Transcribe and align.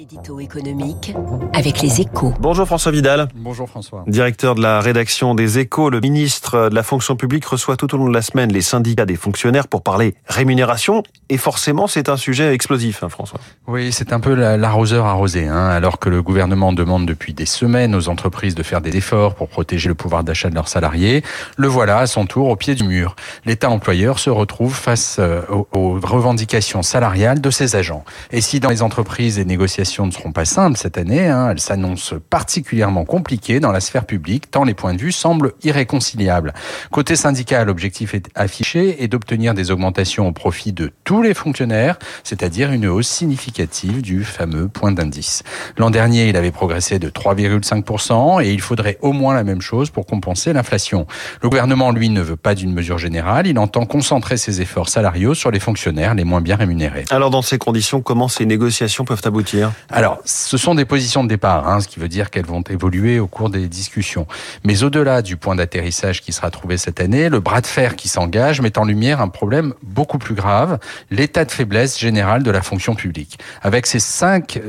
L'édito 0.00 0.40
économique 0.40 1.14
avec 1.52 1.82
les 1.82 2.00
échos. 2.00 2.32
Bonjour 2.40 2.66
François 2.66 2.90
Vidal. 2.90 3.28
Bonjour 3.34 3.68
François. 3.68 4.02
Directeur 4.06 4.54
de 4.54 4.62
la 4.62 4.80
rédaction 4.80 5.34
des 5.34 5.58
échos, 5.58 5.90
le 5.90 6.00
ministre 6.00 6.70
de 6.70 6.74
la 6.74 6.82
fonction 6.82 7.16
publique 7.16 7.44
reçoit 7.44 7.76
tout 7.76 7.94
au 7.94 7.98
long 7.98 8.08
de 8.08 8.14
la 8.14 8.22
semaine 8.22 8.50
les 8.50 8.62
syndicats 8.62 9.04
des 9.04 9.16
fonctionnaires 9.16 9.68
pour 9.68 9.82
parler 9.82 10.14
rémunération. 10.26 11.02
Et 11.28 11.36
forcément, 11.36 11.86
c'est 11.86 12.08
un 12.08 12.16
sujet 12.16 12.54
explosif, 12.54 13.02
hein, 13.02 13.10
François. 13.10 13.40
Oui, 13.66 13.92
c'est 13.92 14.14
un 14.14 14.20
peu 14.20 14.32
l'arroseur 14.32 15.04
arrosé. 15.04 15.46
Hein, 15.48 15.66
alors 15.68 15.98
que 15.98 16.08
le 16.08 16.22
gouvernement 16.22 16.72
demande 16.72 17.04
depuis 17.04 17.34
des 17.34 17.44
semaines 17.44 17.94
aux 17.94 18.08
entreprises 18.08 18.54
de 18.54 18.62
faire 18.62 18.80
des 18.80 18.96
efforts 18.96 19.34
pour 19.34 19.48
protéger 19.48 19.90
le 19.90 19.94
pouvoir 19.94 20.24
d'achat 20.24 20.48
de 20.48 20.54
leurs 20.54 20.68
salariés, 20.68 21.22
le 21.58 21.68
voilà 21.68 21.98
à 21.98 22.06
son 22.06 22.24
tour 22.24 22.48
au 22.48 22.56
pied 22.56 22.74
du 22.74 22.84
mur. 22.84 23.16
L'État 23.44 23.68
employeur 23.68 24.18
se 24.18 24.30
retrouve 24.30 24.74
face 24.74 25.18
euh, 25.18 25.42
aux 25.50 26.00
revendications 26.02 26.82
salariales 26.82 27.42
de 27.42 27.50
ses 27.50 27.76
agents. 27.76 28.02
Et 28.30 28.40
si 28.40 28.60
dans 28.60 28.70
les 28.70 28.80
entreprises 28.80 29.36
les 29.36 29.44
négociations 29.44 29.89
ne 29.98 30.10
seront 30.10 30.32
pas 30.32 30.44
simples 30.44 30.76
cette 30.76 30.98
année. 30.98 31.28
Hein. 31.28 31.50
Elles 31.50 31.60
s'annoncent 31.60 32.16
particulièrement 32.30 33.04
compliquées 33.04 33.60
dans 33.60 33.72
la 33.72 33.80
sphère 33.80 34.06
publique, 34.06 34.50
tant 34.50 34.64
les 34.64 34.74
points 34.74 34.94
de 34.94 35.00
vue 35.00 35.12
semblent 35.12 35.52
irréconciliables. 35.62 36.54
Côté 36.90 37.16
syndical, 37.16 37.66
l'objectif 37.66 38.14
est 38.14 38.28
affiché 38.34 39.02
est 39.02 39.08
d'obtenir 39.08 39.54
des 39.54 39.70
augmentations 39.70 40.28
au 40.28 40.32
profit 40.32 40.72
de 40.72 40.92
tous 41.04 41.22
les 41.22 41.34
fonctionnaires, 41.34 41.98
c'est-à-dire 42.24 42.72
une 42.72 42.86
hausse 42.86 43.08
significative 43.08 44.02
du 44.02 44.24
fameux 44.24 44.68
point 44.68 44.92
d'indice. 44.92 45.42
L'an 45.76 45.90
dernier, 45.90 46.28
il 46.28 46.36
avait 46.36 46.50
progressé 46.50 46.98
de 46.98 47.08
3,5% 47.10 48.44
et 48.44 48.52
il 48.52 48.60
faudrait 48.60 48.98
au 49.02 49.12
moins 49.12 49.34
la 49.34 49.44
même 49.44 49.60
chose 49.60 49.90
pour 49.90 50.06
compenser 50.06 50.52
l'inflation. 50.52 51.06
Le 51.42 51.48
gouvernement, 51.48 51.90
lui, 51.90 52.08
ne 52.08 52.20
veut 52.20 52.36
pas 52.36 52.54
d'une 52.54 52.72
mesure 52.72 52.98
générale. 52.98 53.46
Il 53.46 53.58
entend 53.58 53.86
concentrer 53.86 54.36
ses 54.36 54.60
efforts 54.60 54.88
salariaux 54.88 55.34
sur 55.34 55.50
les 55.50 55.60
fonctionnaires 55.60 56.14
les 56.14 56.24
moins 56.24 56.40
bien 56.40 56.56
rémunérés. 56.56 57.04
Alors, 57.10 57.30
dans 57.30 57.42
ces 57.42 57.58
conditions, 57.58 58.00
comment 58.00 58.28
ces 58.28 58.46
négociations 58.46 59.04
peuvent 59.04 59.22
aboutir? 59.24 59.69
Alors, 59.88 60.18
ce 60.24 60.56
sont 60.56 60.74
des 60.74 60.84
positions 60.84 61.24
de 61.24 61.28
départ, 61.28 61.68
hein, 61.68 61.80
ce 61.80 61.88
qui 61.88 61.98
veut 61.98 62.08
dire 62.08 62.30
qu'elles 62.30 62.46
vont 62.46 62.62
évoluer 62.68 63.18
au 63.18 63.26
cours 63.26 63.50
des 63.50 63.68
discussions. 63.68 64.26
Mais 64.64 64.82
au-delà 64.82 65.22
du 65.22 65.36
point 65.36 65.56
d'atterrissage 65.56 66.20
qui 66.22 66.32
sera 66.32 66.50
trouvé 66.50 66.76
cette 66.76 67.00
année, 67.00 67.28
le 67.28 67.40
bras 67.40 67.60
de 67.60 67.66
fer 67.66 67.96
qui 67.96 68.08
s'engage 68.08 68.60
met 68.60 68.78
en 68.78 68.84
lumière 68.84 69.20
un 69.20 69.28
problème 69.28 69.74
beaucoup 69.82 70.18
plus 70.18 70.34
grave, 70.34 70.78
l'état 71.10 71.44
de 71.44 71.50
faiblesse 71.50 71.98
générale 71.98 72.42
de 72.42 72.50
la 72.50 72.62
fonction 72.62 72.94
publique. 72.94 73.38
Avec 73.62 73.86
ces 73.86 74.00
5 74.00 74.60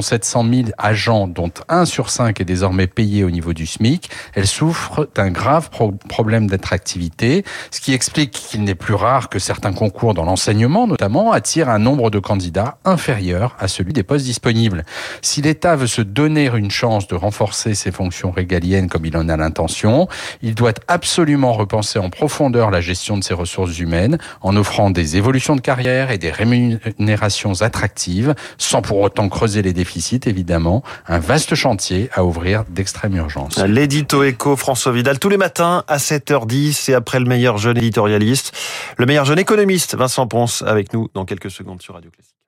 700 0.00 0.44
000 0.50 0.68
agents, 0.78 1.26
dont 1.26 1.50
1 1.68 1.84
sur 1.84 2.10
5 2.10 2.40
est 2.40 2.44
désormais 2.44 2.86
payé 2.86 3.24
au 3.24 3.30
niveau 3.30 3.52
du 3.52 3.66
SMIC, 3.66 4.10
elle 4.34 4.46
souffre 4.46 5.08
d'un 5.14 5.30
grave 5.30 5.70
problème 6.08 6.48
d'attractivité, 6.48 7.44
ce 7.70 7.80
qui 7.80 7.92
explique 7.92 8.32
qu'il 8.32 8.64
n'est 8.64 8.74
plus 8.74 8.94
rare 8.94 9.28
que 9.28 9.38
certains 9.38 9.72
concours 9.72 10.14
dans 10.14 10.24
l'enseignement, 10.24 10.86
notamment, 10.86 11.32
attirent 11.32 11.68
un 11.68 11.78
nombre 11.78 12.10
de 12.10 12.18
candidats 12.18 12.78
inférieur 12.84 13.56
à 13.58 13.68
celui 13.68 13.92
des 13.92 14.02
postes 14.10 14.24
disponibles. 14.24 14.84
Si 15.22 15.40
l'État 15.40 15.76
veut 15.76 15.86
se 15.86 16.02
donner 16.02 16.50
une 16.52 16.72
chance 16.72 17.06
de 17.06 17.14
renforcer 17.14 17.76
ses 17.76 17.92
fonctions 17.92 18.32
régaliennes 18.32 18.88
comme 18.88 19.06
il 19.06 19.16
en 19.16 19.28
a 19.28 19.36
l'intention, 19.36 20.08
il 20.42 20.56
doit 20.56 20.72
absolument 20.88 21.52
repenser 21.52 22.00
en 22.00 22.10
profondeur 22.10 22.72
la 22.72 22.80
gestion 22.80 23.16
de 23.16 23.22
ses 23.22 23.34
ressources 23.34 23.78
humaines 23.78 24.18
en 24.40 24.56
offrant 24.56 24.90
des 24.90 25.16
évolutions 25.16 25.54
de 25.54 25.60
carrière 25.60 26.10
et 26.10 26.18
des 26.18 26.32
rémunérations 26.32 27.62
attractives, 27.62 28.34
sans 28.58 28.82
pour 28.82 28.98
autant 28.98 29.28
creuser 29.28 29.62
les 29.62 29.72
déficits, 29.72 30.22
évidemment. 30.26 30.82
Un 31.06 31.20
vaste 31.20 31.54
chantier 31.54 32.10
à 32.12 32.24
ouvrir 32.24 32.64
d'extrême 32.68 33.14
urgence. 33.14 33.58
L'édito 33.58 34.24
éco 34.24 34.56
François 34.56 34.90
Vidal 34.90 35.20
tous 35.20 35.28
les 35.28 35.36
matins 35.36 35.84
à 35.86 35.98
7h10 35.98 36.90
et 36.90 36.94
après 36.94 37.20
le 37.20 37.26
meilleur 37.26 37.58
jeune 37.58 37.78
éditorialiste, 37.78 38.50
le 38.96 39.06
meilleur 39.06 39.24
jeune 39.24 39.38
économiste 39.38 39.94
Vincent 39.94 40.26
Ponce 40.26 40.64
avec 40.66 40.92
nous 40.92 41.06
dans 41.14 41.24
quelques 41.24 41.52
secondes 41.52 41.80
sur 41.80 41.94
Radio 41.94 42.10
Classique. 42.10 42.39